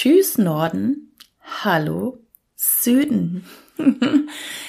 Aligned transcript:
Tschüss 0.00 0.38
Norden, 0.38 1.12
hallo 1.64 2.20
Süden. 2.54 3.44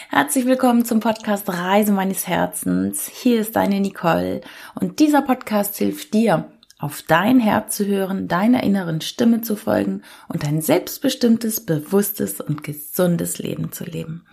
Herzlich 0.09 0.47
willkommen 0.47 0.85
zum 0.85 1.01
Podcast 1.01 1.47
Reise 1.47 1.91
meines 1.91 2.25
Herzens. 2.25 3.07
Hier 3.07 3.39
ist 3.39 3.55
deine 3.55 3.79
Nicole 3.79 4.41
und 4.73 4.97
dieser 4.97 5.21
Podcast 5.21 5.77
hilft 5.77 6.15
dir, 6.15 6.51
auf 6.79 7.03
dein 7.03 7.39
Herz 7.39 7.77
zu 7.77 7.85
hören, 7.85 8.27
deiner 8.27 8.63
inneren 8.63 9.01
Stimme 9.01 9.41
zu 9.41 9.55
folgen 9.55 10.01
und 10.29 10.47
ein 10.47 10.63
selbstbestimmtes, 10.63 11.63
bewusstes 11.63 12.41
und 12.41 12.63
gesundes 12.63 13.37
Leben 13.37 13.71
zu 13.71 13.83
leben. 13.83 14.25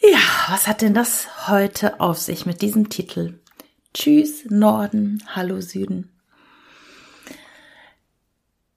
Ja, 0.00 0.20
was 0.50 0.68
hat 0.68 0.82
denn 0.82 0.94
das 0.94 1.48
heute 1.48 1.98
auf 1.98 2.18
sich 2.18 2.46
mit 2.46 2.62
diesem 2.62 2.90
Titel? 2.90 3.40
Tschüss 3.92 4.44
Norden, 4.48 5.20
hallo 5.26 5.60
Süden. 5.60 6.12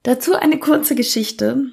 Dazu 0.06 0.36
eine 0.36 0.60
kurze 0.60 0.94
Geschichte. 0.94 1.64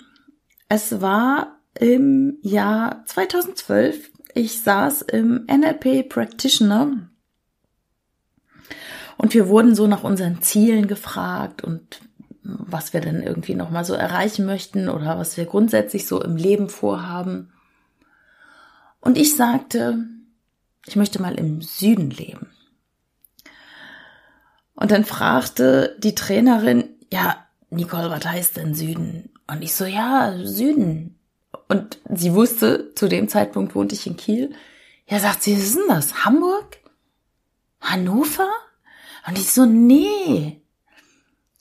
Es 0.68 1.02
war 1.02 1.60
im 1.80 2.40
Jahr 2.42 3.06
2012. 3.06 4.10
Ich 4.34 4.60
saß 4.62 5.04
im 5.04 5.46
NLP 5.46 6.10
Practitioner 6.10 7.12
und 9.18 9.36
wir 9.36 9.50
wurden 9.50 9.76
so 9.76 9.86
nach 9.86 10.04
unseren 10.04 10.42
Zielen 10.42 10.88
gefragt 10.88 11.64
und 11.64 12.02
was 12.42 12.92
wir 12.92 13.02
denn 13.02 13.22
irgendwie 13.22 13.54
nochmal 13.54 13.86
so 13.86 13.94
erreichen 13.94 14.48
möchten 14.48 14.90
oder 14.90 15.20
was 15.20 15.38
wir 15.38 15.46
grundsätzlich 15.46 16.08
so 16.08 16.20
im 16.20 16.36
Leben 16.36 16.70
vorhaben. 16.70 17.54
Und 19.00 19.16
ich 19.16 19.36
sagte, 19.36 20.08
ich 20.88 20.96
möchte 20.96 21.22
mal 21.22 21.36
im 21.36 21.62
Süden 21.62 22.10
leben. 22.10 22.50
Und 24.74 24.90
dann 24.90 25.06
fragte 25.06 25.96
die 26.00 26.16
Trainerin, 26.16 26.96
ja, 27.12 27.43
Nicole, 27.74 28.10
was 28.10 28.26
heißt 28.26 28.58
denn 28.58 28.76
Süden? 28.76 29.30
Und 29.48 29.62
ich 29.62 29.74
so, 29.76 29.86
ja, 29.86 30.38
Süden. 30.44 31.20
Und 31.68 32.00
sie 32.14 32.34
wusste, 32.34 32.94
zu 32.96 33.08
dem 33.08 33.28
Zeitpunkt 33.28 33.76
wohnte 33.76 33.96
ich 33.96 34.08
in 34.08 34.18
Kiel. 34.18 34.54
Ja, 35.08 35.20
sagt 35.20 35.44
sie, 35.44 35.56
was 35.56 35.64
ist 35.64 35.76
denn 35.76 35.88
das? 35.88 36.26
Hamburg? 36.26 36.78
Hannover? 37.82 38.50
Und 39.28 39.38
ich 39.38 39.52
so, 39.52 39.66
nee, 39.66 40.62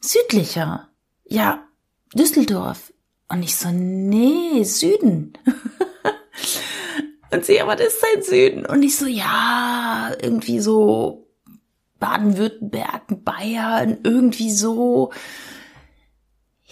südlicher. 0.01 0.89
Ja, 1.25 1.67
Düsseldorf. 2.15 2.93
Und 3.29 3.43
ich 3.43 3.57
so, 3.57 3.71
nee, 3.71 4.63
Süden. 4.65 5.33
Und 7.33 7.47
sie, 7.47 7.61
aber 7.63 7.77
das 7.77 7.95
ist 7.95 8.03
dein 8.03 8.23
Süden. 8.23 8.67
Und 8.67 8.83
ich 8.83 8.97
so, 8.97 9.07
ja, 9.07 10.13
irgendwie 10.21 10.61
so 10.61 11.27
Baden-Württemberg, 11.99 13.25
Bayern, 13.25 13.99
irgendwie 14.03 14.53
so 14.53 15.13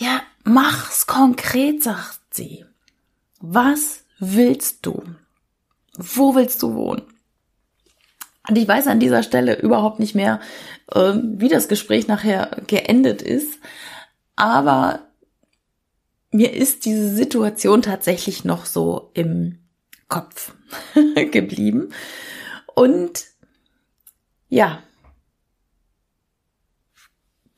ja, 0.01 0.23
mach's 0.45 1.07
konkret, 1.07 1.83
sagt 1.83 2.21
sie. 2.31 2.65
Was 3.39 4.05
willst 4.19 4.87
du? 4.87 5.05
Wo 5.97 6.35
willst 6.35 6.63
du 6.63 6.75
wohnen? 6.75 7.03
Und 8.49 8.57
ich 8.57 8.67
weiß 8.67 8.87
an 8.87 8.99
dieser 8.99 9.23
Stelle 9.23 9.61
überhaupt 9.61 10.01
nicht 10.01 10.15
mehr, 10.15 10.41
ähm, 10.95 11.35
wie 11.37 11.49
das 11.49 11.69
Gespräch 11.69 12.09
nachher 12.09 12.63
geendet 12.67 13.21
ist. 13.21 13.59
Aber 14.37 15.01
mir 16.31 16.55
ist 16.55 16.87
diese 16.87 17.15
Situation 17.15 17.83
tatsächlich 17.83 18.43
noch 18.43 18.65
so 18.65 19.11
im 19.13 19.59
Kopf 20.09 20.55
geblieben. 21.15 21.93
Und 22.75 23.27
ja, 24.49 24.83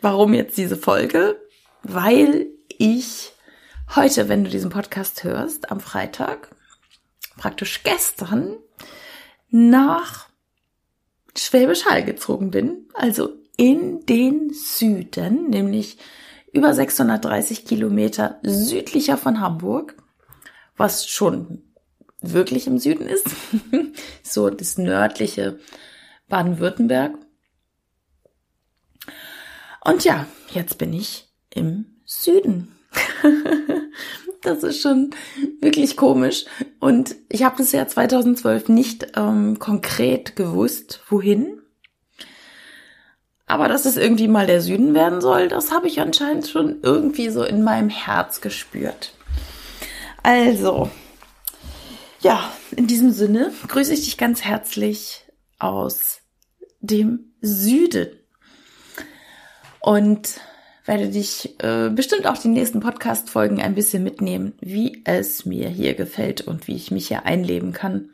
warum 0.01 0.35
jetzt 0.35 0.59
diese 0.59 0.77
Folge? 0.77 1.42
Weil 1.83 2.47
ich 2.79 3.33
heute, 3.95 4.29
wenn 4.29 4.45
du 4.45 4.51
diesen 4.51 4.71
Podcast 4.71 5.25
hörst, 5.25 5.71
am 5.71 5.81
Freitag, 5.81 6.55
praktisch 7.37 7.83
gestern, 7.83 8.57
nach 9.51 10.29
Schwäbisch 11.37 11.87
Hall 11.87 12.05
gezogen 12.05 12.51
bin, 12.51 12.89
also 12.95 13.31
in 13.57 14.05
den 14.07 14.53
Süden, 14.53 15.49
nämlich 15.51 15.99
über 16.53 16.75
630 16.75 17.65
Kilometer 17.65 18.39
südlicher 18.43 19.17
von 19.17 19.41
Hamburg, 19.41 19.97
was 20.77 21.09
schon 21.09 21.63
wirklich 22.21 22.67
im 22.67 22.79
Süden 22.79 23.07
ist, 23.07 23.27
so 24.23 24.51
das 24.51 24.79
nördliche 24.79 25.59
Baden-Württemberg. 26.29 27.19
Und 29.85 30.05
ja, 30.05 30.27
jetzt 30.53 30.79
bin 30.79 30.93
ich 30.93 31.32
im 31.55 31.87
Süden. 32.05 32.77
das 34.43 34.63
ist 34.63 34.81
schon 34.81 35.11
wirklich 35.61 35.97
komisch. 35.97 36.45
Und 36.81 37.15
ich 37.29 37.43
habe 37.43 37.57
das 37.59 37.73
Jahr 37.73 37.89
2012 37.89 38.69
nicht 38.69 39.13
ähm, 39.17 39.59
konkret 39.59 40.37
gewusst, 40.37 41.01
wohin. 41.09 41.61
Aber 43.47 43.69
dass 43.69 43.85
es 43.85 43.97
irgendwie 43.97 44.29
mal 44.29 44.47
der 44.47 44.63
Süden 44.63 44.95
werden 44.95 45.21
soll, 45.21 45.49
das 45.49 45.73
habe 45.73 45.87
ich 45.87 46.01
anscheinend 46.01 46.49
schon 46.49 46.79
irgendwie 46.83 47.29
so 47.29 47.45
in 47.45 47.63
meinem 47.63 47.91
Herz 47.91 48.41
gespürt. 48.41 49.13
Also, 50.23 50.91
ja, 52.21 52.51
in 52.77 52.87
diesem 52.87 53.11
Sinne 53.13 53.53
grüße 53.69 53.93
ich 53.93 54.05
dich 54.05 54.17
ganz 54.17 54.43
herzlich 54.43 55.25
aus 55.59 56.21
dem 56.81 57.33
Süden. 57.41 58.09
Und 59.81 60.41
werde 60.85 61.09
dich 61.09 61.55
äh, 61.63 61.91
bestimmt 61.91 62.27
auch 62.27 62.39
die 62.39 62.49
nächsten 62.49 62.81
Podcast-Folgen 62.81 63.61
ein 63.61 63.75
bisschen 63.75 64.03
mitnehmen, 64.03 64.55
wie 64.61 65.03
es 65.05 65.47
mir 65.47 65.69
hier 65.69 65.95
gefällt 65.95 66.41
und 66.43 66.67
wie 66.67 66.75
ich 66.75 66.91
mich 66.91 67.09
hier 67.09 67.25
einleben 67.25 67.73
kann. 67.73 68.11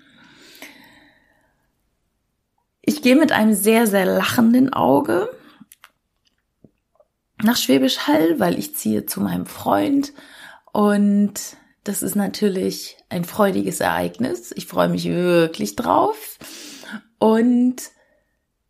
Ich 2.82 3.02
gehe 3.02 3.16
mit 3.16 3.32
einem 3.32 3.54
sehr, 3.54 3.86
sehr 3.86 4.06
lachenden 4.06 4.72
Auge 4.72 5.28
nach 7.42 7.56
Schwäbisch 7.56 8.06
Hall, 8.06 8.40
weil 8.40 8.58
ich 8.58 8.76
ziehe 8.76 9.06
zu 9.06 9.20
meinem 9.20 9.46
Freund 9.46 10.12
und 10.72 11.34
das 11.84 12.02
ist 12.02 12.16
natürlich 12.16 12.98
ein 13.08 13.24
freudiges 13.24 13.80
Ereignis. 13.80 14.52
Ich 14.54 14.66
freue 14.66 14.88
mich 14.88 15.06
wirklich 15.06 15.76
drauf 15.76 16.38
und 17.18 17.76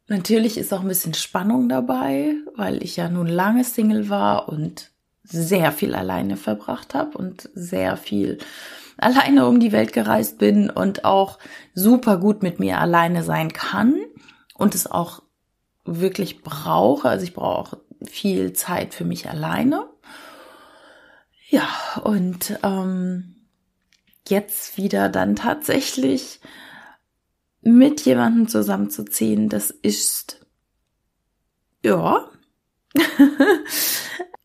Natürlich 0.08 0.56
ist 0.56 0.72
auch 0.72 0.80
ein 0.80 0.88
bisschen 0.88 1.14
Spannung 1.14 1.68
dabei, 1.68 2.34
weil 2.56 2.82
ich 2.82 2.96
ja 2.96 3.10
nun 3.10 3.26
lange 3.26 3.62
Single 3.62 4.08
war 4.08 4.48
und 4.48 4.90
sehr 5.22 5.70
viel 5.70 5.94
alleine 5.94 6.38
verbracht 6.38 6.94
habe 6.94 7.18
und 7.18 7.50
sehr 7.54 7.98
viel 7.98 8.38
alleine 8.96 9.46
um 9.46 9.60
die 9.60 9.70
Welt 9.72 9.92
gereist 9.92 10.38
bin 10.38 10.70
und 10.70 11.04
auch 11.04 11.38
super 11.74 12.16
gut 12.16 12.42
mit 12.42 12.58
mir 12.58 12.78
alleine 12.78 13.22
sein 13.22 13.52
kann 13.52 13.96
und 14.54 14.74
es 14.74 14.90
auch 14.90 15.22
wirklich 15.84 16.42
brauche. 16.42 17.10
Also 17.10 17.24
ich 17.24 17.34
brauche 17.34 17.78
viel 18.02 18.54
Zeit 18.54 18.94
für 18.94 19.04
mich 19.04 19.28
alleine. 19.28 19.86
Ja, 21.50 21.68
und 22.02 22.58
ähm, 22.62 23.36
jetzt 24.26 24.78
wieder 24.78 25.10
dann 25.10 25.36
tatsächlich 25.36 26.40
mit 27.76 28.02
jemandem 28.02 28.48
zusammenzuziehen, 28.48 29.48
das 29.48 29.70
ist, 29.70 30.46
ja, 31.82 32.28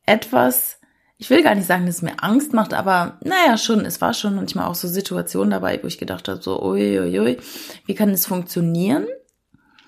etwas, 0.06 0.80
ich 1.18 1.30
will 1.30 1.44
gar 1.44 1.56
nicht 1.56 1.68
sagen, 1.68 1.86
dass 1.86 1.98
es 1.98 2.02
mir 2.02 2.22
Angst 2.22 2.54
macht, 2.54 2.74
aber 2.74 3.18
naja, 3.22 3.58
schon, 3.58 3.86
es 3.86 4.02
war 4.02 4.14
schon 4.14 4.36
manchmal 4.36 4.68
auch 4.68 4.76
so 4.76 4.88
Situationen 4.88 5.52
dabei, 5.52 5.80
wo 5.82 5.88
ich 5.88 5.98
gedacht 5.98 6.28
habe, 6.28 6.42
so, 6.42 6.62
uiuiui, 6.62 7.20
ui, 7.20 7.38
wie 7.86 7.96
kann 7.96 8.10
es 8.10 8.26
funktionieren? 8.26 9.08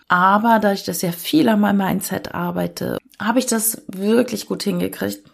Aber 0.08 0.60
da 0.60 0.72
ich 0.72 0.84
das 0.84 1.02
ja 1.02 1.12
viel 1.12 1.50
an 1.50 1.60
meinem 1.60 1.78
Mindset 1.78 2.34
arbeite, 2.36 2.98
habe 3.20 3.40
ich 3.40 3.48
das 3.48 3.84
wirklich 3.88 4.46
gut 4.46 4.64
hingekriegt 4.64 5.30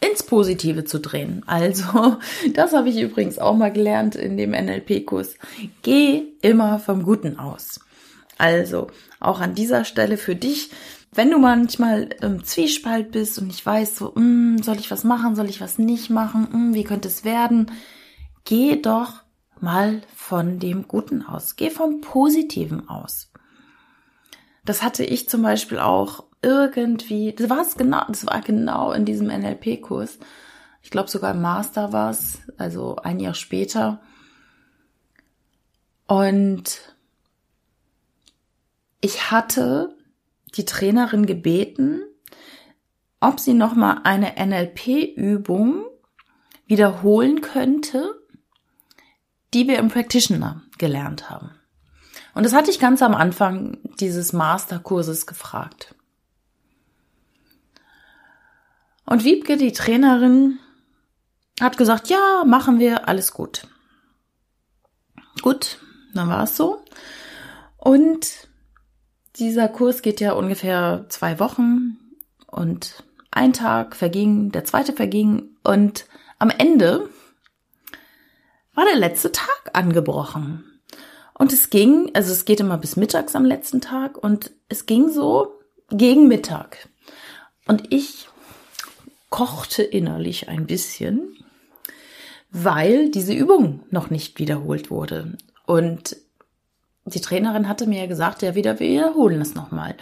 ins 0.00 0.22
Positive 0.22 0.84
zu 0.84 1.00
drehen. 1.00 1.42
Also, 1.46 2.18
das 2.54 2.72
habe 2.72 2.88
ich 2.88 3.00
übrigens 3.00 3.38
auch 3.38 3.56
mal 3.56 3.72
gelernt 3.72 4.14
in 4.14 4.36
dem 4.36 4.50
NLP-Kurs. 4.50 5.34
Geh 5.82 6.24
immer 6.42 6.78
vom 6.78 7.02
Guten 7.02 7.38
aus. 7.38 7.80
Also, 8.36 8.88
auch 9.20 9.40
an 9.40 9.54
dieser 9.54 9.84
Stelle 9.84 10.16
für 10.16 10.36
dich, 10.36 10.70
wenn 11.12 11.30
du 11.30 11.38
manchmal 11.38 12.10
im 12.20 12.44
Zwiespalt 12.44 13.10
bist 13.10 13.38
und 13.38 13.48
nicht 13.48 13.64
weißt, 13.64 13.96
so, 13.96 14.12
mm, 14.14 14.58
soll 14.62 14.76
ich 14.76 14.90
was 14.90 15.04
machen, 15.04 15.34
soll 15.34 15.48
ich 15.48 15.60
was 15.60 15.78
nicht 15.78 16.10
machen, 16.10 16.70
mm, 16.70 16.74
wie 16.74 16.84
könnte 16.84 17.08
es 17.08 17.24
werden, 17.24 17.72
geh 18.44 18.76
doch 18.76 19.22
mal 19.60 20.02
von 20.14 20.60
dem 20.60 20.86
Guten 20.86 21.22
aus. 21.22 21.56
Geh 21.56 21.70
vom 21.70 22.00
Positiven 22.00 22.88
aus. 22.88 23.32
Das 24.64 24.82
hatte 24.82 25.02
ich 25.02 25.28
zum 25.28 25.42
Beispiel 25.42 25.78
auch 25.78 26.24
irgendwie, 26.42 27.32
das 27.32 27.50
war 27.50 27.60
es 27.60 27.76
genau, 27.76 28.04
das 28.08 28.26
war 28.26 28.40
genau 28.40 28.92
in 28.92 29.04
diesem 29.04 29.28
NLP-Kurs. 29.28 30.18
Ich 30.82 30.90
glaube 30.90 31.10
sogar 31.10 31.34
im 31.34 31.42
Master 31.42 31.92
war 31.92 32.10
es, 32.10 32.40
also 32.56 32.96
ein 32.96 33.20
Jahr 33.20 33.34
später. 33.34 34.00
Und 36.06 36.94
ich 39.00 39.30
hatte 39.30 39.96
die 40.56 40.64
Trainerin 40.64 41.26
gebeten, 41.26 42.02
ob 43.20 43.40
sie 43.40 43.54
nochmal 43.54 44.00
eine 44.04 44.34
NLP-Übung 44.44 45.84
wiederholen 46.66 47.40
könnte, 47.40 48.14
die 49.54 49.66
wir 49.66 49.78
im 49.78 49.88
Practitioner 49.88 50.62
gelernt 50.78 51.30
haben. 51.30 51.50
Und 52.34 52.44
das 52.44 52.52
hatte 52.52 52.70
ich 52.70 52.78
ganz 52.78 53.02
am 53.02 53.14
Anfang 53.14 53.78
dieses 53.98 54.32
Masterkurses 54.32 55.26
gefragt. 55.26 55.94
Und 59.08 59.24
Wiebke, 59.24 59.56
die 59.56 59.72
Trainerin, 59.72 60.58
hat 61.60 61.78
gesagt, 61.78 62.08
ja, 62.08 62.44
machen 62.44 62.78
wir, 62.78 63.08
alles 63.08 63.32
gut. 63.32 63.66
Gut, 65.40 65.78
dann 66.12 66.28
war 66.28 66.42
es 66.42 66.58
so. 66.58 66.84
Und 67.78 68.48
dieser 69.36 69.68
Kurs 69.68 70.02
geht 70.02 70.20
ja 70.20 70.32
ungefähr 70.32 71.06
zwei 71.08 71.40
Wochen 71.40 71.96
und 72.48 73.02
ein 73.30 73.54
Tag 73.54 73.96
verging, 73.96 74.52
der 74.52 74.66
zweite 74.66 74.92
verging 74.92 75.56
und 75.64 76.04
am 76.38 76.50
Ende 76.50 77.08
war 78.74 78.84
der 78.84 78.96
letzte 78.96 79.32
Tag 79.32 79.70
angebrochen. 79.72 80.80
Und 81.32 81.54
es 81.54 81.70
ging, 81.70 82.10
also 82.14 82.30
es 82.30 82.44
geht 82.44 82.60
immer 82.60 82.76
bis 82.76 82.96
mittags 82.96 83.34
am 83.34 83.46
letzten 83.46 83.80
Tag 83.80 84.18
und 84.18 84.50
es 84.68 84.84
ging 84.84 85.08
so 85.08 85.60
gegen 85.88 86.28
Mittag. 86.28 86.88
Und 87.66 87.90
ich 87.90 88.28
kochte 89.30 89.82
innerlich 89.82 90.48
ein 90.48 90.66
bisschen, 90.66 91.36
weil 92.50 93.10
diese 93.10 93.34
Übung 93.34 93.82
noch 93.90 94.10
nicht 94.10 94.38
wiederholt 94.38 94.90
wurde. 94.90 95.36
Und 95.66 96.16
die 97.04 97.20
Trainerin 97.20 97.68
hatte 97.68 97.86
mir 97.86 98.00
ja 98.00 98.06
gesagt, 98.06 98.42
ja, 98.42 98.54
wieder, 98.54 98.80
wir 98.80 98.88
wiederholen 98.88 99.40
es 99.40 99.54
nochmal. 99.54 99.96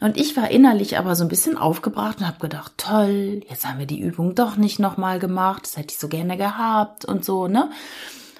Und 0.00 0.16
ich 0.16 0.36
war 0.36 0.50
innerlich 0.50 0.98
aber 0.98 1.14
so 1.14 1.24
ein 1.24 1.28
bisschen 1.28 1.56
aufgebracht 1.56 2.18
und 2.18 2.26
habe 2.26 2.38
gedacht, 2.38 2.74
toll, 2.76 3.40
jetzt 3.48 3.66
haben 3.66 3.78
wir 3.78 3.86
die 3.86 4.00
Übung 4.00 4.34
doch 4.34 4.56
nicht 4.56 4.78
nochmal 4.78 5.18
gemacht, 5.18 5.64
das 5.64 5.76
hätte 5.76 5.92
ich 5.92 5.98
so 5.98 6.08
gerne 6.08 6.36
gehabt 6.36 7.04
und 7.04 7.24
so, 7.24 7.48
ne? 7.48 7.70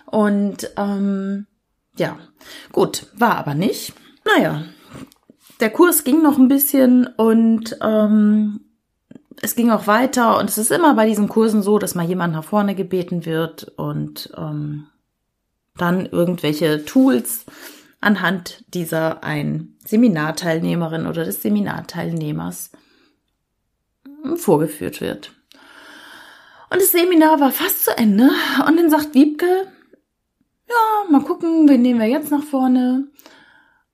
Und 0.07 0.71
ähm, 0.77 1.47
ja, 1.97 2.19
gut, 2.71 3.07
war 3.15 3.37
aber 3.37 3.55
nicht. 3.55 3.95
Naja, 4.25 4.63
der 5.61 5.71
Kurs 5.71 6.05
ging 6.05 6.23
noch 6.23 6.39
ein 6.39 6.49
bisschen 6.49 7.07
und 7.07 7.77
ähm, 7.83 8.61
es 9.41 9.55
ging 9.55 9.71
auch 9.71 9.87
weiter 9.87 10.39
und 10.39 10.49
es 10.49 10.59
ist 10.59 10.71
immer 10.71 10.95
bei 10.95 11.07
diesen 11.07 11.29
Kursen 11.29 11.63
so, 11.63 11.79
dass 11.79 11.95
mal 11.95 12.07
jemand 12.07 12.35
nach 12.35 12.45
vorne 12.45 12.75
gebeten 12.75 13.25
wird 13.25 13.73
und 13.77 14.33
ähm, 14.37 14.87
dann 15.77 16.07
irgendwelche 16.07 16.85
Tools 16.85 17.47
anhand 18.01 18.65
dieser 18.75 19.23
ein 19.25 19.77
Seminarteilnehmerin 19.87 21.07
oder 21.07 21.25
des 21.25 21.41
Seminarteilnehmers 21.43 22.73
vorgeführt 24.37 25.01
wird. 25.01 25.33
Und 26.71 26.81
das 26.81 26.93
Seminar 26.93 27.39
war 27.41 27.53
fast 27.53 27.85
zu 27.85 27.97
Ende 27.97 28.31
und 28.67 28.77
dann 28.77 28.91
sagt 28.91 29.15
Wiebke, 29.15 29.67
ja, 30.69 31.11
mal 31.11 31.23
gucken, 31.23 31.69
wen 31.69 31.83
nehmen 31.83 32.01
wir 32.01 32.07
jetzt 32.07 32.31
nach 32.31 32.43
vorne? 32.43 33.09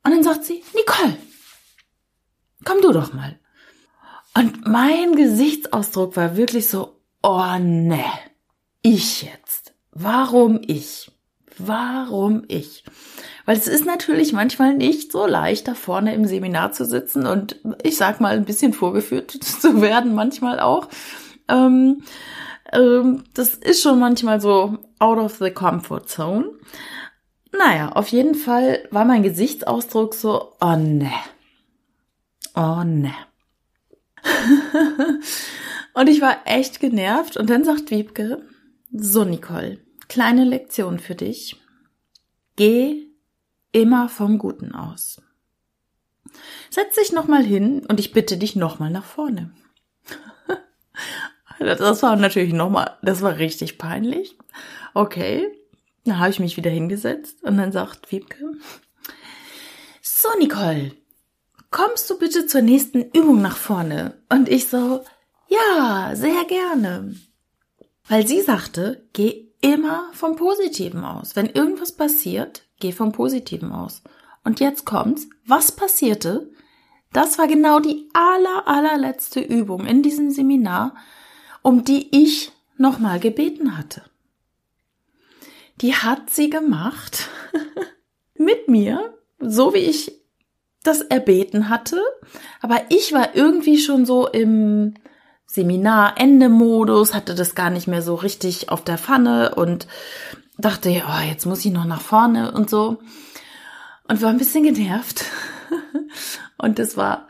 Und 0.05 0.13
dann 0.13 0.23
sagt 0.23 0.45
sie, 0.45 0.63
Nicole, 0.75 1.17
komm 2.65 2.81
du 2.81 2.93
doch 2.93 3.13
mal. 3.13 3.39
Und 4.39 4.69
mein 4.69 5.17
Gesichtsausdruck 5.17 6.17
war 6.17 6.37
wirklich 6.37 6.69
so, 6.69 7.01
oh 7.25 7.59
ne, 7.59 8.05
ich 8.83 9.23
jetzt. 9.23 9.75
Warum 9.91 10.61
ich? 10.65 11.11
Warum 11.59 12.45
ich? 12.47 12.85
Weil 13.47 13.57
es 13.57 13.67
ist 13.67 13.85
natürlich 13.85 14.33
manchmal 14.33 14.75
nicht 14.75 15.11
so 15.11 15.27
leicht, 15.27 15.67
da 15.67 15.75
vorne 15.75 16.15
im 16.15 16.25
Seminar 16.25 16.71
zu 16.71 16.85
sitzen 16.85 17.27
und 17.27 17.57
ich 17.83 17.97
sag 17.97 18.21
mal 18.21 18.37
ein 18.37 18.45
bisschen 18.45 18.73
vorgeführt 18.73 19.33
zu 19.43 19.81
werden, 19.81 20.15
manchmal 20.15 20.61
auch. 20.61 20.87
Ähm, 21.49 22.05
ähm, 22.73 23.25
das 23.35 23.55
ist 23.55 23.83
schon 23.83 23.99
manchmal 23.99 24.41
so 24.41 24.79
out 25.01 25.19
of 25.19 25.39
the 25.39 25.51
comfort 25.51 26.07
zone. 26.07 26.53
Naja, 27.51 27.91
auf 27.91 28.07
jeden 28.07 28.37
Fall 28.37 28.87
war 28.93 29.05
mein 29.05 29.25
Gesichtsausdruck 29.25 30.15
so, 30.15 30.53
oh 30.61 30.77
ne. 30.77 31.11
Oh 32.55 32.85
ne. 32.85 33.13
und 35.95 36.09
ich 36.09 36.21
war 36.21 36.39
echt 36.47 36.81
genervt. 36.81 37.37
Und 37.37 37.51
dann 37.51 37.65
sagt 37.65 37.91
Wiebke, 37.91 38.43
so 38.93 39.25
Nicole, 39.25 39.79
kleine 40.09 40.45
Lektion 40.45 40.99
für 40.99 41.15
dich. 41.15 41.57
Geh 42.57 43.07
immer 43.73 44.09
vom 44.09 44.39
Guten 44.39 44.75
aus. 44.75 45.23
Setz 46.71 46.97
dich 46.97 47.13
nochmal 47.13 47.45
hin 47.45 47.85
und 47.87 48.01
ich 48.01 48.13
bitte 48.13 48.37
dich 48.37 48.57
nochmal 48.57 48.91
nach 48.91 49.05
vorne. 49.05 49.51
das 51.59 52.03
war 52.03 52.17
natürlich 52.17 52.53
nochmal, 52.53 52.97
das 53.03 53.23
war 53.23 53.39
richtig 53.39 53.79
peinlich. 53.79 54.37
Okay, 54.95 55.49
dann 56.05 56.19
habe 56.19 56.31
ich 56.31 56.41
mich 56.41 56.57
wieder 56.57 56.71
hingesetzt 56.71 57.43
und 57.45 57.57
dann 57.57 57.73
sagt 57.73 58.11
Wiebke, 58.11 58.53
so 60.03 60.29
Nicole, 60.39 60.93
kommst 61.71 62.09
du 62.11 62.19
bitte 62.19 62.47
zur 62.47 62.63
nächsten 62.63 63.03
Übung 63.03 63.41
nach 63.43 63.57
vorne? 63.57 64.21
Und 64.29 64.49
ich 64.49 64.69
so, 64.69 65.05
ja, 65.49 66.13
sehr 66.15 66.45
gerne. 66.45 67.15
Weil 68.09 68.27
sie 68.27 68.41
sagte, 68.41 69.07
geh 69.13 69.49
immer 69.61 70.11
vom 70.13 70.37
Positiven 70.37 71.05
aus. 71.05 71.37
Wenn 71.37 71.47
irgendwas 71.47 71.93
passiert, 71.93 72.65
geh 72.81 72.93
vom 72.93 73.13
Positiven 73.13 73.73
aus. 73.73 74.03
Und 74.45 74.61
jetzt 74.61 74.87
kommt's. 74.87 75.27
Was 75.47 75.73
passierte? 75.73 76.51
Das 77.13 77.39
war 77.39 77.47
genau 77.47 77.81
die 77.81 78.09
aller, 78.13 78.67
allerletzte 78.67 79.41
Übung 79.41 79.87
in 79.87 80.03
diesem 80.03 80.31
Seminar, 80.31 80.95
um 81.63 81.85
die 81.85 82.09
ich 82.17 82.53
nochmal 82.77 83.19
gebeten 83.19 83.77
hatte. 83.77 84.03
Die 85.81 85.95
hat 85.95 86.31
sie 86.31 86.51
gemacht 86.51 87.29
mit 88.35 88.69
mir, 88.69 89.19
so 89.39 89.75
wie 89.75 89.79
ich 89.79 90.19
das 90.83 91.01
erbeten 91.01 91.69
hatte, 91.69 92.01
aber 92.61 92.83
ich 92.89 93.13
war 93.13 93.35
irgendwie 93.35 93.79
schon 93.79 94.07
so 94.07 94.27
im 94.27 94.95
Seminar-Ende-Modus, 95.47 97.15
hatte 97.15 97.35
das 97.35 97.55
gar 97.55 97.71
nicht 97.71 97.89
mehr 97.89 98.03
so 98.03 98.15
richtig 98.15 98.69
auf 98.69 98.85
der 98.85 98.99
Pfanne 98.99 99.55
und 99.55 99.87
dachte, 100.59 100.91
oh, 100.91 101.29
jetzt 101.29 101.47
muss 101.47 101.65
ich 101.65 101.73
noch 101.73 101.87
nach 101.87 102.03
vorne 102.03 102.53
und 102.53 102.69
so. 102.69 102.99
Und 104.07 104.23
war 104.23 104.31
ein 104.31 104.39
bisschen 104.39 104.65
genervt. 104.65 105.25
und 106.59 106.79
das 106.79 106.97
war 106.97 107.29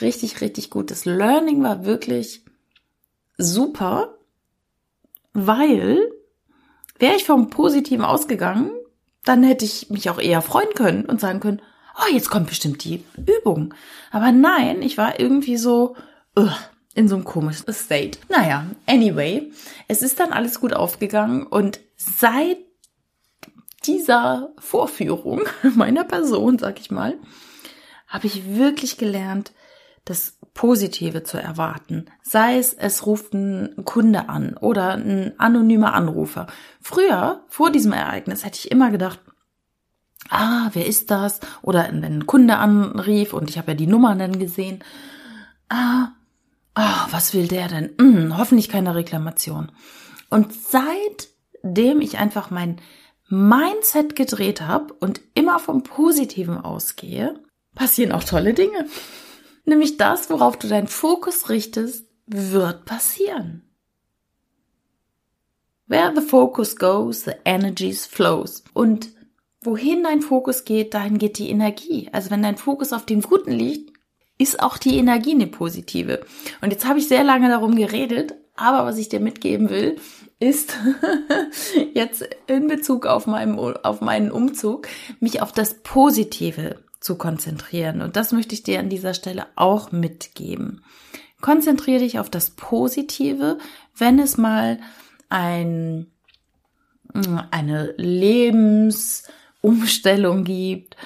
richtig, 0.00 0.40
richtig 0.40 0.70
gut. 0.70 0.90
Das 0.90 1.04
Learning 1.04 1.62
war 1.62 1.84
wirklich 1.84 2.44
super, 3.36 4.16
weil 5.32 5.98
wäre 6.98 7.16
ich 7.16 7.24
vom 7.24 7.50
Positiven 7.50 8.04
ausgegangen, 8.04 8.70
dann 9.24 9.42
hätte 9.42 9.64
ich 9.64 9.90
mich 9.90 10.08
auch 10.08 10.20
eher 10.20 10.40
freuen 10.40 10.72
können 10.74 11.04
und 11.04 11.20
sagen 11.20 11.40
können, 11.40 11.62
oh, 11.98 12.12
jetzt 12.12 12.30
kommt 12.30 12.48
bestimmt 12.48 12.84
die 12.84 13.04
Übung. 13.16 13.74
Aber 14.10 14.32
nein, 14.32 14.82
ich 14.82 14.98
war 14.98 15.18
irgendwie 15.20 15.56
so 15.56 15.96
uh, 16.38 16.48
in 16.94 17.08
so 17.08 17.16
einem 17.16 17.24
komischen 17.24 17.72
State. 17.72 18.18
Naja, 18.28 18.66
anyway, 18.86 19.52
es 19.88 20.02
ist 20.02 20.20
dann 20.20 20.32
alles 20.32 20.60
gut 20.60 20.72
aufgegangen 20.72 21.46
und 21.46 21.80
seit 21.96 22.58
dieser 23.84 24.50
Vorführung 24.58 25.42
meiner 25.74 26.04
Person, 26.04 26.58
sag 26.58 26.80
ich 26.80 26.90
mal, 26.90 27.18
habe 28.08 28.26
ich 28.26 28.56
wirklich 28.56 28.98
gelernt, 28.98 29.52
das 30.04 30.38
Positive 30.54 31.24
zu 31.24 31.36
erwarten. 31.36 32.06
Sei 32.22 32.56
es, 32.56 32.72
es 32.72 33.04
ruft 33.04 33.34
ein 33.34 33.84
Kunde 33.84 34.28
an 34.28 34.56
oder 34.56 34.94
ein 34.94 35.38
anonymer 35.38 35.92
Anrufer. 35.92 36.46
Früher, 36.80 37.44
vor 37.48 37.70
diesem 37.70 37.92
Ereignis, 37.92 38.44
hätte 38.44 38.58
ich 38.58 38.70
immer 38.70 38.90
gedacht, 38.90 39.20
ah, 40.30 40.70
wer 40.72 40.86
ist 40.86 41.10
das? 41.10 41.40
Oder 41.62 41.88
wenn 41.90 42.04
ein 42.04 42.26
Kunde 42.26 42.56
anrief 42.56 43.32
und 43.32 43.50
ich 43.50 43.58
habe 43.58 43.72
ja 43.72 43.76
die 43.76 43.86
Nummer 43.86 44.14
dann 44.14 44.38
gesehen, 44.38 44.82
ah, 45.68 46.08
ah, 46.74 47.06
was 47.10 47.34
will 47.34 47.48
der 47.48 47.68
denn? 47.68 47.90
Hm, 48.00 48.38
hoffentlich 48.38 48.68
keine 48.68 48.94
Reklamation. 48.94 49.72
Und 50.30 50.52
seitdem 50.52 52.00
ich 52.00 52.18
einfach 52.18 52.50
mein 52.50 52.80
Mindset 53.28 54.14
gedreht 54.14 54.60
habe 54.60 54.94
und 54.94 55.20
immer 55.34 55.58
vom 55.58 55.82
Positiven 55.82 56.58
ausgehe, 56.58 57.40
passieren 57.74 58.12
auch 58.12 58.24
tolle 58.24 58.54
Dinge. 58.54 58.86
Nämlich 59.64 59.96
das, 59.96 60.30
worauf 60.30 60.56
du 60.58 60.68
deinen 60.68 60.86
Fokus 60.86 61.48
richtest, 61.48 62.06
wird 62.26 62.84
passieren. 62.84 63.62
Where 65.88 66.12
the 66.14 66.20
focus 66.20 66.76
goes, 66.76 67.24
the 67.24 67.32
energies 67.44 68.06
flows. 68.06 68.64
Und 68.72 69.08
wohin 69.66 70.04
dein 70.04 70.22
Fokus 70.22 70.64
geht, 70.64 70.94
dahin 70.94 71.18
geht 71.18 71.38
die 71.38 71.50
Energie. 71.50 72.08
Also 72.12 72.30
wenn 72.30 72.42
dein 72.42 72.56
Fokus 72.56 72.92
auf 72.92 73.04
dem 73.04 73.20
Guten 73.20 73.52
liegt, 73.52 73.92
ist 74.38 74.62
auch 74.62 74.78
die 74.78 74.96
Energie 74.96 75.32
eine 75.32 75.46
positive. 75.46 76.24
Und 76.60 76.70
jetzt 76.70 76.86
habe 76.86 76.98
ich 76.98 77.08
sehr 77.08 77.24
lange 77.24 77.48
darum 77.48 77.74
geredet, 77.76 78.34
aber 78.54 78.86
was 78.86 78.98
ich 78.98 79.08
dir 79.08 79.20
mitgeben 79.20 79.68
will, 79.68 79.96
ist 80.38 80.76
jetzt 81.94 82.28
in 82.46 82.68
Bezug 82.68 83.06
auf, 83.06 83.26
meinem, 83.26 83.58
auf 83.58 84.00
meinen 84.00 84.30
Umzug, 84.30 84.88
mich 85.20 85.42
auf 85.42 85.52
das 85.52 85.82
Positive 85.82 86.76
zu 87.00 87.16
konzentrieren. 87.16 88.02
Und 88.02 88.16
das 88.16 88.32
möchte 88.32 88.54
ich 88.54 88.62
dir 88.62 88.80
an 88.80 88.88
dieser 88.88 89.14
Stelle 89.14 89.46
auch 89.56 89.92
mitgeben. 89.92 90.82
Konzentriere 91.40 92.00
dich 92.00 92.18
auf 92.18 92.30
das 92.30 92.50
Positive, 92.50 93.58
wenn 93.96 94.18
es 94.18 94.36
mal 94.36 94.78
ein, 95.28 96.06
eine 97.50 97.94
Lebensumstellung 99.62 100.44
gibt, 100.44 100.96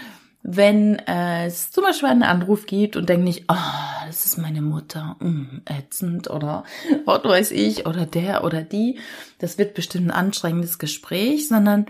wenn 0.43 0.99
es 1.07 1.71
zum 1.71 1.85
Beispiel 1.85 2.09
einen 2.09 2.23
Anruf 2.23 2.67
gibt 2.67 2.97
und 2.97 3.09
denkt 3.09 3.25
nicht, 3.25 3.45
oh, 3.49 4.07
das 4.07 4.25
ist 4.25 4.39
meine 4.39 4.63
Mutter, 4.63 5.17
mm, 5.21 5.63
ätzend 5.67 6.31
oder 6.31 6.65
was 7.05 7.25
weiß 7.25 7.51
ich 7.51 7.87
oder 7.87 8.07
der 8.07 8.43
oder 8.45 8.63
die, 8.63 8.99
das 9.39 9.59
wird 9.59 9.75
bestimmt 9.75 10.07
ein 10.07 10.11
anstrengendes 10.11 10.79
Gespräch, 10.79 11.49
sondern 11.49 11.87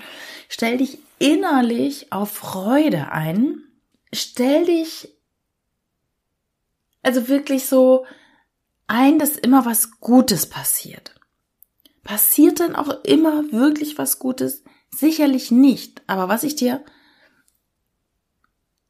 stell 0.49 0.79
dich 0.79 0.99
innerlich 1.19 2.13
auf 2.13 2.33
Freude 2.33 3.13
ein, 3.13 3.63
stell 4.13 4.67
dich 4.67 5.09
also 7.03 7.29
wirklich 7.29 7.67
so 7.67 8.05
ein, 8.89 9.19
dass 9.19 9.37
immer 9.37 9.65
was 9.65 10.01
Gutes 10.01 10.47
passiert. 10.47 11.15
Passiert 12.03 12.61
dann 12.61 12.75
auch 12.75 13.05
immer 13.05 13.53
wirklich 13.53 13.97
was 13.97 14.19
Gutes? 14.19 14.65
Sicherlich 14.95 15.51
nicht, 15.51 16.03
aber 16.07 16.29
was 16.29 16.43
ich 16.43 16.57
dir 16.57 16.85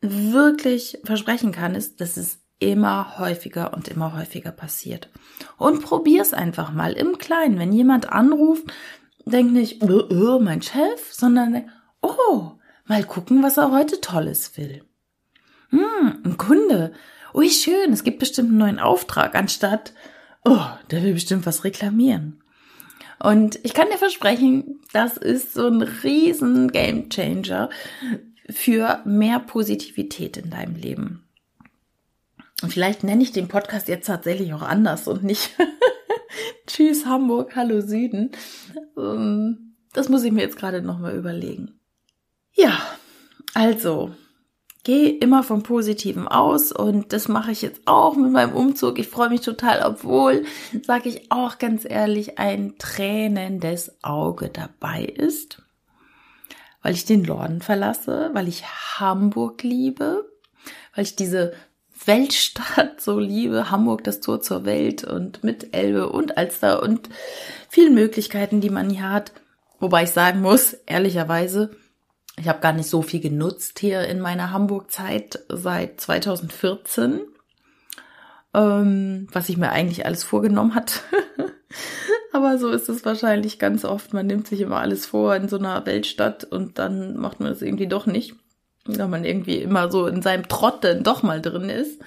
wirklich 0.01 0.99
versprechen 1.05 1.53
kann, 1.53 1.75
ist, 1.75 2.01
dass 2.01 2.17
es 2.17 2.39
immer 2.59 3.19
häufiger 3.19 3.73
und 3.75 3.89
immer 3.89 4.17
häufiger 4.17 4.53
passiert. 4.53 5.09
Und 5.57 5.83
probier's 5.83 6.33
einfach 6.33 6.73
mal 6.73 6.93
im 6.93 7.19
Kleinen. 7.19 7.59
Wenn 7.59 7.73
jemand 7.73 8.11
anruft, 8.11 8.65
denk 9.25 9.53
nicht, 9.53 9.83
oh, 9.83 10.05
oh, 10.11 10.39
mein 10.41 10.63
Chef, 10.63 11.13
sondern 11.13 11.69
oh, 12.03 12.53
mal 12.87 13.05
gucken, 13.05 13.43
was 13.43 13.57
er 13.57 13.71
heute 13.71 14.01
Tolles 14.01 14.57
will. 14.57 14.85
Hm, 15.71 16.23
ein 16.25 16.37
Kunde. 16.37 16.93
Ui, 17.33 17.49
schön, 17.49 17.93
es 17.93 18.05
gibt 18.05 18.19
bestimmt 18.19 18.51
einen 18.51 18.59
neuen 18.59 18.79
Auftrag, 18.79 19.35
anstatt, 19.35 19.95
oh, 20.45 20.67
der 20.91 21.03
will 21.03 21.15
bestimmt 21.15 21.47
was 21.47 21.65
reklamieren. 21.65 22.43
Und 23.23 23.59
ich 23.65 23.75
kann 23.75 23.89
dir 23.91 23.99
versprechen, 23.99 24.81
das 24.93 25.17
ist 25.17 25.53
so 25.53 25.67
ein 25.67 25.83
riesen 25.83 26.73
Game 26.73 27.11
Changer 27.11 27.69
für 28.49 29.03
mehr 29.05 29.39
Positivität 29.41 30.37
in 30.37 30.51
deinem 30.51 30.75
Leben. 30.75 31.25
Und 32.63 32.73
vielleicht 32.73 33.05
nenne 33.05 33.23
ich 33.23 33.33
den 33.33 33.49
Podcast 33.49 33.89
jetzt 33.89 34.07
tatsächlich 34.07 34.53
auch 34.55 34.63
anders 34.63 35.07
und 35.07 35.23
nicht 35.23 35.51
Tschüss 36.67 37.07
Hamburg, 37.07 37.57
hallo 37.57 37.81
Süden. 37.81 38.31
Ähm, 38.97 39.75
das 39.93 40.09
muss 40.09 40.25
ich 40.25 40.33
mir 40.33 40.43
jetzt 40.43 40.57
gerade 40.57 40.83
nochmal 40.83 41.17
überlegen. 41.17 41.81
Ja, 42.55 42.79
also, 43.55 44.15
geh 44.85 45.09
immer 45.09 45.43
vom 45.43 45.63
Positiven 45.63 46.29
aus 46.29 46.73
und 46.73 47.13
das 47.13 47.29
mache 47.29 47.53
ich 47.53 47.63
jetzt 47.63 47.83
auch 47.87 48.17
mit 48.17 48.33
meinem 48.33 48.55
Umzug. 48.55 48.99
Ich 48.99 49.09
freue 49.09 49.29
mich 49.29 49.43
total, 49.43 49.83
obwohl, 49.83 50.45
sage 50.83 51.09
ich 51.09 51.31
auch 51.31 51.59
ganz 51.59 51.85
ehrlich, 51.89 52.39
ein 52.39 52.75
tränendes 52.79 53.93
Auge 54.03 54.49
dabei 54.49 55.05
ist 55.05 55.63
weil 56.83 56.95
ich 56.95 57.05
den 57.05 57.23
Norden 57.23 57.61
verlasse, 57.61 58.31
weil 58.33 58.49
ich 58.49 58.65
Hamburg 58.65 59.63
liebe, 59.63 60.29
weil 60.95 61.05
ich 61.05 61.17
diese 61.17 61.53
Weltstadt 62.07 63.01
so 63.01 63.19
liebe, 63.19 63.71
Hamburg 63.71 64.05
das 64.05 64.21
Tor 64.21 64.41
zur 64.41 64.65
Welt 64.65 65.05
und 65.05 65.45
mit 65.45 65.75
Elbe 65.75 66.09
und 66.11 66.39
Alster 66.39 66.83
und 66.83 67.09
vielen 67.69 67.95
Möglichkeiten, 67.95 68.61
die 68.61 68.71
man 68.71 68.89
hier 68.89 69.11
hat. 69.11 69.33
Wobei 69.79 70.05
ich 70.05 70.11
sagen 70.11 70.41
muss, 70.41 70.75
ehrlicherweise, 70.87 71.71
ich 72.41 72.49
habe 72.49 72.61
gar 72.61 72.73
nicht 72.73 72.89
so 72.89 73.03
viel 73.03 73.21
genutzt 73.21 73.79
hier 73.79 74.03
in 74.03 74.21
meiner 74.21 74.51
Hamburg-Zeit 74.51 75.41
seit 75.49 76.01
2014, 76.01 77.21
ähm, 78.55 79.29
was 79.33 79.49
ich 79.49 79.57
mir 79.57 79.71
eigentlich 79.71 80.07
alles 80.07 80.25
vorgenommen 80.25 80.75
hat. 80.75 81.03
Aber 82.33 82.59
so 82.59 82.71
ist 82.71 82.89
es 82.89 83.05
wahrscheinlich 83.05 83.59
ganz 83.59 83.85
oft. 83.85 84.15
Man 84.15 84.27
nimmt 84.27 84.47
sich 84.47 84.61
immer 84.61 84.79
alles 84.79 85.07
vor 85.07 85.35
in 85.37 85.49
so 85.49 85.59
einer 85.59 85.85
Weltstadt 85.85 86.45
und 86.45 86.79
dann 86.79 87.17
macht 87.17 87.41
man 87.41 87.53
es 87.53 87.61
irgendwie 87.61 87.89
doch 87.89 88.07
nicht. 88.07 88.35
Weil 88.87 89.09
man 89.09 89.25
irgendwie 89.25 89.59
immer 89.59 89.91
so 89.91 90.07
in 90.07 90.23
seinem 90.23 90.49
Trott 90.49 90.85
dann 90.85 91.03
doch 91.03 91.23
mal 91.23 91.43
drin 91.43 91.69
ist. 91.69 92.01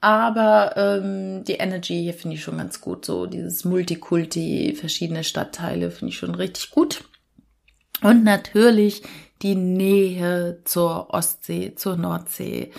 Aber 0.00 0.74
ähm, 0.76 1.44
die 1.44 1.54
Energy 1.54 2.02
hier 2.02 2.14
finde 2.14 2.36
ich 2.36 2.42
schon 2.42 2.58
ganz 2.58 2.80
gut. 2.80 3.04
So 3.04 3.26
dieses 3.26 3.64
Multikulti, 3.64 4.74
verschiedene 4.74 5.24
Stadtteile 5.24 5.90
finde 5.90 6.12
ich 6.12 6.18
schon 6.18 6.34
richtig 6.34 6.70
gut. 6.70 7.04
Und 8.02 8.24
natürlich 8.24 9.02
die 9.42 9.54
Nähe 9.54 10.60
zur 10.64 11.10
Ostsee, 11.10 11.74
zur 11.74 11.96
Nordsee. 11.96 12.72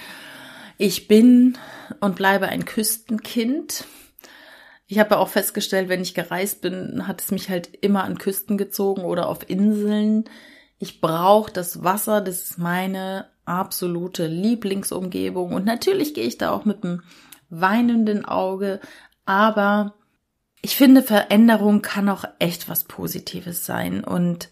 Ich 0.78 1.08
bin 1.08 1.58
und 2.00 2.16
bleibe 2.16 2.48
ein 2.48 2.66
Küstenkind. 2.66 3.86
Ich 4.88 5.00
habe 5.00 5.18
auch 5.18 5.28
festgestellt, 5.28 5.90
wenn 5.90 6.02
ich 6.02 6.14
gereist 6.14 6.62
bin, 6.62 7.08
hat 7.08 7.22
es 7.22 7.32
mich 7.32 7.50
halt 7.50 7.70
immer 7.82 8.04
an 8.04 8.18
Küsten 8.18 8.58
gezogen 8.58 9.04
oder 9.04 9.28
auf 9.28 9.50
Inseln. 9.50 10.26
Ich 10.80 11.02
brauche 11.02 11.52
das 11.52 11.84
Wasser, 11.84 12.22
das 12.22 12.44
ist 12.44 12.58
meine 12.58 13.28
absolute 13.46 14.28
Lieblingsumgebung. 14.28 15.54
Und 15.54 15.66
natürlich 15.66 16.14
gehe 16.14 16.26
ich 16.26 16.38
da 16.38 16.52
auch 16.52 16.66
mit 16.66 16.84
einem 16.84 17.02
weinenden 17.50 18.26
Auge, 18.26 18.80
aber 19.26 19.94
ich 20.62 20.76
finde, 20.76 21.04
Veränderung 21.04 21.82
kann 21.82 22.10
auch 22.10 22.26
echt 22.40 22.68
was 22.68 22.86
Positives 22.86 23.66
sein. 23.66 24.04
Und 24.04 24.50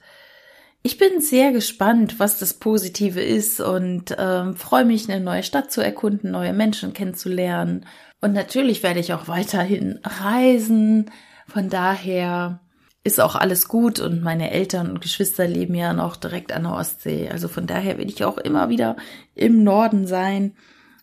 ich 0.85 0.99
bin 0.99 1.19
sehr 1.19 1.51
gespannt, 1.51 2.19
was 2.19 2.37
das 2.37 2.53
Positive 2.53 3.19
ist 3.19 3.59
und 3.59 4.15
ähm, 4.19 4.55
freue 4.55 4.85
mich, 4.85 5.09
eine 5.09 5.19
neue 5.19 5.41
Stadt 5.41 5.71
zu 5.71 5.81
erkunden, 5.81 6.29
neue 6.29 6.53
Menschen 6.53 6.93
kennenzulernen 6.93 7.87
und 8.21 8.33
natürlich 8.33 8.83
werde 8.83 8.99
ich 8.99 9.11
auch 9.11 9.27
weiterhin 9.27 9.99
reisen. 10.03 11.09
Von 11.47 11.71
daher 11.71 12.59
ist 13.03 13.19
auch 13.19 13.33
alles 13.33 13.67
gut 13.67 13.99
und 13.99 14.21
meine 14.21 14.51
Eltern 14.51 14.91
und 14.91 15.01
Geschwister 15.01 15.47
leben 15.47 15.73
ja 15.73 15.91
noch 15.93 16.17
direkt 16.17 16.51
an 16.51 16.63
der 16.63 16.73
Ostsee. 16.73 17.29
Also 17.31 17.47
von 17.47 17.65
daher 17.65 17.97
werde 17.97 18.11
ich 18.11 18.23
auch 18.23 18.37
immer 18.37 18.69
wieder 18.69 18.95
im 19.33 19.63
Norden 19.63 20.05
sein 20.05 20.55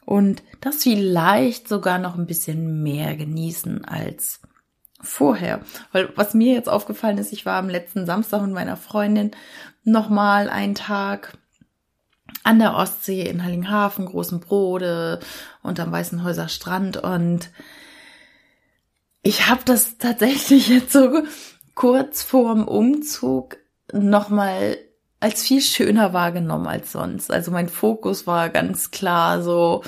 und 0.04 0.44
das 0.60 0.84
vielleicht 0.84 1.66
sogar 1.66 1.98
noch 1.98 2.16
ein 2.16 2.26
bisschen 2.26 2.84
mehr 2.84 3.16
genießen 3.16 3.84
als 3.84 4.42
vorher. 5.02 5.60
Weil 5.90 6.10
was 6.16 6.34
mir 6.34 6.54
jetzt 6.54 6.68
aufgefallen 6.68 7.18
ist, 7.18 7.32
ich 7.32 7.44
war 7.44 7.58
am 7.58 7.68
letzten 7.68 8.06
Samstag 8.06 8.42
mit 8.42 8.52
meiner 8.52 8.76
Freundin 8.76 9.32
nochmal 9.84 10.48
einen 10.48 10.74
Tag 10.74 11.36
an 12.44 12.58
der 12.58 12.74
Ostsee 12.74 13.22
in 13.22 13.44
Hallinghafen, 13.44 14.06
Großen 14.06 14.40
Brode 14.40 15.20
und 15.62 15.78
am 15.80 15.92
Weißenhäuser 15.92 16.48
Strand 16.48 16.96
und 16.96 17.50
ich 19.22 19.46
habe 19.48 19.62
das 19.64 19.98
tatsächlich 19.98 20.68
jetzt 20.68 20.92
so 20.92 21.22
kurz 21.74 22.22
vorm 22.22 22.66
Umzug 22.66 23.56
nochmal 23.92 24.76
als 25.20 25.42
viel 25.42 25.60
schöner 25.60 26.12
wahrgenommen 26.12 26.66
als 26.66 26.90
sonst. 26.90 27.30
Also 27.30 27.52
mein 27.52 27.68
Fokus 27.68 28.26
war 28.26 28.50
ganz 28.50 28.90
klar 28.90 29.40
so 29.42 29.84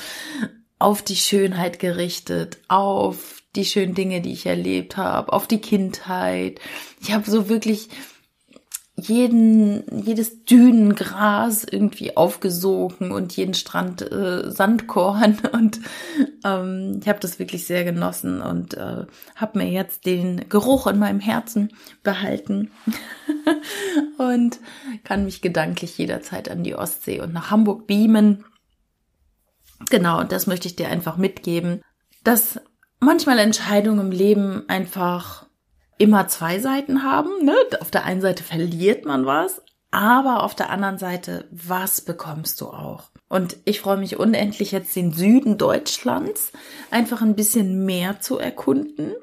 auf 0.78 1.02
die 1.02 1.16
Schönheit 1.16 1.80
gerichtet, 1.80 2.58
auf 2.68 3.42
die 3.56 3.64
schönen 3.64 3.94
Dinge, 3.94 4.20
die 4.20 4.32
ich 4.32 4.46
erlebt 4.46 4.96
habe, 4.96 5.32
auf 5.32 5.48
die 5.48 5.60
Kindheit. 5.60 6.60
Ich 7.00 7.12
habe 7.12 7.28
so 7.28 7.48
wirklich 7.48 7.88
jeden, 8.96 9.84
jedes 10.04 10.44
Dünengras 10.44 11.64
irgendwie 11.64 12.16
aufgesogen 12.16 13.10
und 13.10 13.36
jeden 13.36 13.54
Strand 13.54 14.02
äh, 14.02 14.50
Sandkorn 14.50 15.38
und 15.52 15.80
ähm, 16.44 17.00
ich 17.02 17.08
habe 17.08 17.18
das 17.18 17.38
wirklich 17.38 17.66
sehr 17.66 17.84
genossen 17.84 18.40
und 18.40 18.74
äh, 18.74 19.04
habe 19.34 19.58
mir 19.58 19.68
jetzt 19.68 20.06
den 20.06 20.48
Geruch 20.48 20.86
in 20.86 20.98
meinem 20.98 21.20
Herzen 21.20 21.70
behalten 22.04 22.70
und 24.18 24.60
kann 25.02 25.24
mich 25.24 25.42
gedanklich 25.42 25.98
jederzeit 25.98 26.48
an 26.48 26.62
die 26.62 26.76
Ostsee 26.76 27.20
und 27.20 27.32
nach 27.32 27.50
Hamburg 27.50 27.88
beamen. 27.88 28.44
Genau, 29.90 30.20
und 30.20 30.30
das 30.30 30.46
möchte 30.46 30.68
ich 30.68 30.76
dir 30.76 30.88
einfach 30.88 31.16
mitgeben, 31.16 31.82
dass 32.22 32.60
manchmal 33.00 33.40
Entscheidungen 33.40 34.06
im 34.06 34.12
Leben 34.12 34.68
einfach 34.68 35.46
immer 35.98 36.28
zwei 36.28 36.58
Seiten 36.58 37.02
haben. 37.02 37.44
Ne? 37.44 37.54
Auf 37.80 37.90
der 37.90 38.04
einen 38.04 38.20
Seite 38.20 38.42
verliert 38.42 39.04
man 39.04 39.26
was, 39.26 39.62
aber 39.90 40.42
auf 40.42 40.54
der 40.54 40.70
anderen 40.70 40.98
Seite, 40.98 41.46
was 41.50 42.00
bekommst 42.00 42.60
du 42.60 42.66
auch? 42.66 43.10
Und 43.28 43.56
ich 43.64 43.80
freue 43.80 43.96
mich 43.96 44.18
unendlich 44.18 44.72
jetzt 44.72 44.94
den 44.96 45.12
Süden 45.12 45.58
Deutschlands 45.58 46.52
einfach 46.90 47.22
ein 47.22 47.36
bisschen 47.36 47.84
mehr 47.84 48.20
zu 48.20 48.38
erkunden. 48.38 49.14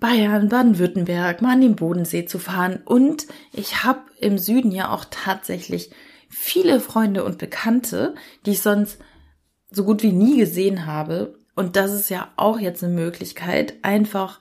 Bayern, 0.00 0.48
Baden-Württemberg, 0.48 1.42
mal 1.42 1.52
an 1.52 1.60
den 1.60 1.76
Bodensee 1.76 2.24
zu 2.24 2.38
fahren. 2.38 2.80
Und 2.84 3.26
ich 3.52 3.84
habe 3.84 4.00
im 4.18 4.38
Süden 4.38 4.72
ja 4.72 4.92
auch 4.92 5.04
tatsächlich 5.10 5.90
viele 6.28 6.80
Freunde 6.80 7.24
und 7.24 7.38
Bekannte, 7.38 8.14
die 8.44 8.52
ich 8.52 8.62
sonst 8.62 8.98
so 9.70 9.84
gut 9.84 10.02
wie 10.02 10.12
nie 10.12 10.38
gesehen 10.38 10.86
habe. 10.86 11.38
Und 11.54 11.76
das 11.76 11.92
ist 11.92 12.10
ja 12.10 12.32
auch 12.36 12.58
jetzt 12.58 12.82
eine 12.82 12.92
Möglichkeit, 12.92 13.74
einfach 13.82 14.40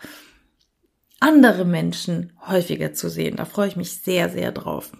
andere 1.21 1.63
Menschen 1.63 2.33
häufiger 2.45 2.93
zu 2.93 3.09
sehen. 3.09 3.37
Da 3.37 3.45
freue 3.45 3.69
ich 3.69 3.77
mich 3.77 4.01
sehr, 4.01 4.29
sehr 4.29 4.51
drauf. 4.51 4.91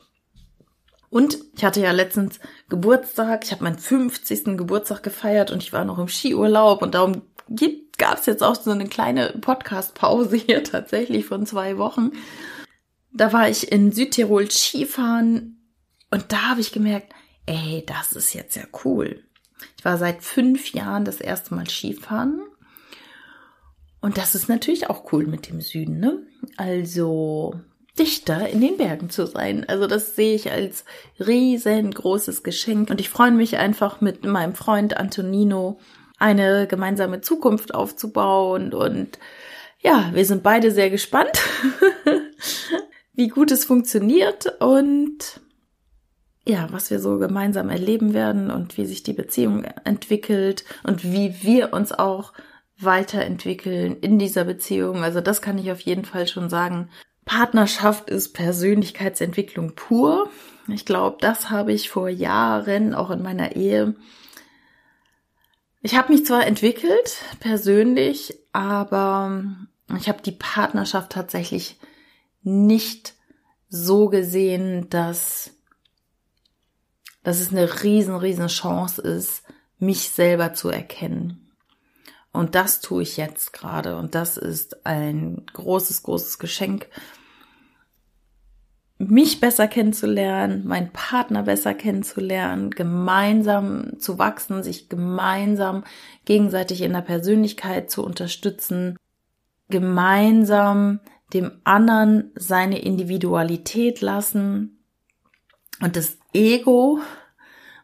Und 1.10 1.38
ich 1.58 1.66
hatte 1.66 1.82
ja 1.82 1.92
letztens 1.92 2.40
Geburtstag, 2.70 3.44
ich 3.44 3.51
habe 3.51 3.66
meinen 3.66 3.78
50. 3.78 4.58
Geburtstag 4.58 5.04
gefeiert 5.04 5.51
und 5.51 5.62
ich 5.62 5.74
war 5.74 5.84
noch 5.84 6.00
im 6.00 6.08
Skiurlaub 6.08 6.82
und 6.82 6.96
darum 6.96 7.24
gab 7.98 8.20
es 8.20 8.28
jetzt 8.28 8.44
auch 8.44 8.56
so 8.56 8.72
eine 8.72 8.88
kleine 8.88 9.34
Podcast-Pause 9.42 10.38
hier 10.38 10.63
tatsächlich 10.63 11.25
von 11.25 11.46
zwei 11.46 11.78
Wochen. 11.78 12.12
Da 13.12 13.34
war 13.34 13.50
ich 13.50 13.72
in 13.72 13.92
Südtirol 13.92 14.50
Skifahren 14.50 15.62
und 16.12 16.32
da 16.32 16.51
habe 16.51 16.62
ich 16.62 16.72
gemerkt, 16.72 17.13
ey, 17.46 17.84
das 17.86 18.13
ist 18.13 18.34
jetzt 18.34 18.56
ja 18.56 18.63
cool. 18.86 19.24
Ich 19.78 19.84
war 19.84 19.98
seit 19.98 20.24
fünf 20.24 20.72
Jahren 20.72 21.04
das 21.04 21.20
erste 21.20 21.54
Mal 21.56 21.70
Skifahren. 21.70 22.42
Und 24.01 24.17
das 24.17 24.36
ist 24.36 24.50
natürlich 24.50 24.89
auch 24.89 25.13
cool 25.13 25.27
mit 25.27 25.48
dem 25.48 25.62
Süden, 25.62 26.00
ne? 26.00 26.24
Also 26.58 27.53
dichter 27.98 28.50
in 28.50 28.62
den 28.62 28.77
Bergen 28.77 29.10
zu 29.10 29.27
sein. 29.27 29.65
Also 29.67 29.86
das 29.86 30.15
sehe 30.15 30.36
ich 30.36 30.51
als 30.51 30.86
riesengroßes 31.20 32.43
Geschenk. 32.43 32.89
Und 32.89 33.00
ich 33.00 33.10
freue 33.10 33.31
mich 33.31 33.58
einfach 33.58 34.01
mit 34.01 34.25
meinem 34.25 34.55
Freund 34.55 34.98
Antonino 34.98 35.79
eine 36.17 36.67
gemeinsame 36.67 37.22
Zukunft 37.22 37.74
aufzubauen. 37.75 38.74
Und 38.74 39.20
ja, 39.79 40.10
wir 40.13 40.25
sind 40.25 40.41
beide 40.41 40.72
sehr 40.72 40.89
gespannt, 40.89 41.41
wie 43.13 43.27
gut 43.27 43.51
es 43.51 43.65
funktioniert 43.65 44.62
und 44.62 45.41
ja, 46.48 46.67
was 46.72 46.89
wir 46.89 47.00
so 47.00 47.20
gemeinsam 47.20 47.70
erleben 47.70 48.13
werden 48.13 48.50
und 48.50 48.77
wie 48.77 48.86
sich 48.86 49.03
die 49.03 49.13
Beziehung 49.13 49.63
entwickelt 49.84 50.65
und 50.84 51.03
wie 51.03 51.36
wir 51.43 51.72
uns 51.74 51.91
auch 51.91 52.34
weiterentwickeln 52.83 53.97
in 54.00 54.19
dieser 54.19 54.43
Beziehung. 54.43 55.03
Also 55.03 55.21
das 55.21 55.41
kann 55.41 55.57
ich 55.57 55.71
auf 55.71 55.81
jeden 55.81 56.05
Fall 56.05 56.27
schon 56.27 56.50
sagen. 56.50 56.89
Partnerschaft 57.25 58.09
ist 58.09 58.33
Persönlichkeitsentwicklung 58.33 59.75
pur. 59.75 60.29
Ich 60.67 60.85
glaube, 60.85 61.17
das 61.21 61.50
habe 61.50 61.73
ich 61.73 61.89
vor 61.89 62.09
Jahren 62.09 62.93
auch 62.93 63.09
in 63.09 63.21
meiner 63.21 63.55
Ehe. 63.55 63.95
Ich 65.81 65.95
habe 65.95 66.13
mich 66.13 66.25
zwar 66.25 66.45
entwickelt 66.45 67.23
persönlich, 67.39 68.38
aber 68.53 69.43
ich 69.97 70.07
habe 70.07 70.21
die 70.21 70.31
Partnerschaft 70.31 71.11
tatsächlich 71.11 71.79
nicht 72.43 73.15
so 73.69 74.09
gesehen, 74.09 74.89
dass, 74.89 75.51
dass 77.23 77.39
es 77.39 77.51
eine 77.51 77.83
riesen, 77.83 78.15
riesen 78.15 78.47
Chance 78.47 79.01
ist, 79.01 79.43
mich 79.79 80.09
selber 80.09 80.53
zu 80.53 80.69
erkennen. 80.69 81.40
Und 82.33 82.55
das 82.55 82.79
tue 82.79 83.03
ich 83.03 83.17
jetzt 83.17 83.53
gerade. 83.53 83.97
Und 83.97 84.15
das 84.15 84.38
ist 84.38 84.85
ein 84.85 85.45
großes, 85.53 86.03
großes 86.03 86.39
Geschenk, 86.39 86.88
mich 88.97 89.39
besser 89.39 89.67
kennenzulernen, 89.67 90.65
meinen 90.67 90.91
Partner 90.91 91.43
besser 91.43 91.73
kennenzulernen, 91.73 92.69
gemeinsam 92.69 94.00
zu 94.00 94.19
wachsen, 94.19 94.61
sich 94.61 94.89
gemeinsam 94.89 95.83
gegenseitig 96.25 96.81
in 96.81 96.93
der 96.93 97.01
Persönlichkeit 97.01 97.89
zu 97.89 98.05
unterstützen, 98.05 98.97
gemeinsam 99.69 101.00
dem 101.33 101.51
anderen 101.63 102.31
seine 102.35 102.79
Individualität 102.79 104.01
lassen 104.01 104.83
und 105.81 105.95
das 105.95 106.17
Ego 106.33 107.00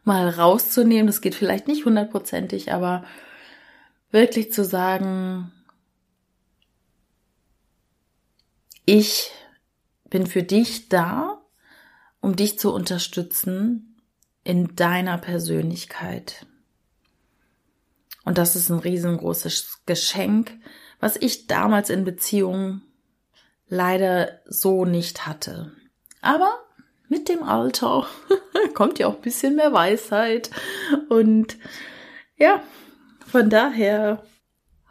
mal 0.04 0.28
rauszunehmen. 0.28 1.06
Das 1.06 1.20
geht 1.20 1.34
vielleicht 1.34 1.66
nicht 1.66 1.84
hundertprozentig, 1.84 2.72
aber 2.72 3.04
wirklich 4.10 4.52
zu 4.52 4.64
sagen, 4.64 5.52
ich 8.84 9.30
bin 10.08 10.26
für 10.26 10.42
dich 10.42 10.88
da, 10.88 11.42
um 12.20 12.36
dich 12.36 12.58
zu 12.58 12.72
unterstützen 12.72 14.00
in 14.44 14.74
deiner 14.76 15.18
Persönlichkeit. 15.18 16.46
Und 18.24 18.38
das 18.38 18.56
ist 18.56 18.70
ein 18.70 18.78
riesengroßes 18.78 19.82
Geschenk, 19.86 20.52
was 21.00 21.16
ich 21.16 21.46
damals 21.46 21.90
in 21.90 22.04
Beziehungen 22.04 22.82
leider 23.68 24.40
so 24.46 24.84
nicht 24.84 25.26
hatte. 25.26 25.72
Aber 26.20 26.58
mit 27.08 27.28
dem 27.28 27.42
Alter 27.42 28.06
kommt 28.74 28.98
ja 28.98 29.06
auch 29.06 29.16
ein 29.16 29.22
bisschen 29.22 29.56
mehr 29.56 29.72
Weisheit 29.72 30.50
und 31.08 31.56
ja, 32.36 32.62
von 33.28 33.50
daher 33.50 34.22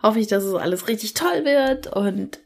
hoffe 0.02 0.20
ich, 0.20 0.28
dass 0.28 0.44
es 0.44 0.54
alles 0.54 0.88
richtig 0.88 1.14
toll 1.14 1.44
wird 1.44 1.88
und 1.88 2.40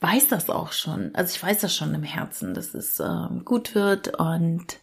weiß 0.00 0.28
das 0.28 0.50
auch 0.50 0.72
schon. 0.72 1.14
Also 1.14 1.34
ich 1.34 1.42
weiß 1.42 1.60
das 1.60 1.74
schon 1.74 1.94
im 1.94 2.02
Herzen, 2.02 2.54
dass 2.54 2.74
es 2.74 3.00
ähm, 3.00 3.42
gut 3.44 3.74
wird 3.74 4.18
und 4.18 4.78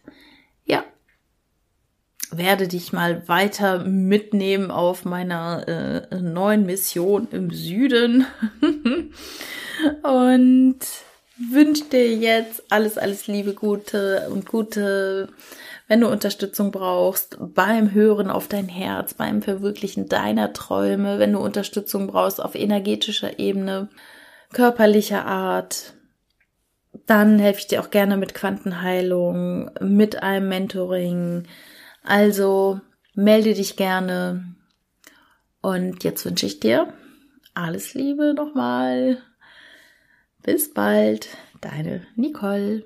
ja, 0.64 0.84
werde 2.30 2.68
dich 2.68 2.92
mal 2.92 3.28
weiter 3.28 3.84
mitnehmen 3.84 4.70
auf 4.70 5.04
meiner 5.04 5.68
äh, 5.68 6.20
neuen 6.20 6.66
Mission 6.66 7.28
im 7.30 7.50
Süden 7.50 8.26
und 10.02 10.78
wünsche 11.36 11.84
dir 11.84 12.14
jetzt 12.14 12.62
alles, 12.70 12.98
alles 12.98 13.26
Liebe, 13.26 13.54
Gute 13.54 14.28
und 14.30 14.46
gute 14.46 15.28
wenn 15.86 16.00
du 16.00 16.08
Unterstützung 16.08 16.70
brauchst 16.70 17.36
beim 17.38 17.92
Hören 17.92 18.30
auf 18.30 18.48
dein 18.48 18.68
Herz, 18.68 19.14
beim 19.14 19.42
Verwirklichen 19.42 20.08
deiner 20.08 20.52
Träume, 20.52 21.18
wenn 21.18 21.32
du 21.32 21.40
Unterstützung 21.40 22.06
brauchst 22.06 22.42
auf 22.42 22.54
energetischer 22.54 23.38
Ebene, 23.38 23.88
körperlicher 24.52 25.26
Art, 25.26 25.94
dann 27.06 27.38
helfe 27.38 27.60
ich 27.60 27.66
dir 27.66 27.82
auch 27.82 27.90
gerne 27.90 28.16
mit 28.16 28.34
Quantenheilung, 28.34 29.70
mit 29.80 30.22
einem 30.22 30.48
Mentoring. 30.48 31.44
Also 32.02 32.80
melde 33.14 33.52
dich 33.52 33.76
gerne. 33.76 34.54
Und 35.60 36.02
jetzt 36.04 36.24
wünsche 36.24 36.46
ich 36.46 36.60
dir 36.60 36.92
alles 37.52 37.94
Liebe 37.94 38.32
nochmal. 38.34 39.18
Bis 40.44 40.74
bald, 40.74 41.28
deine 41.62 42.02
Nicole. 42.16 42.84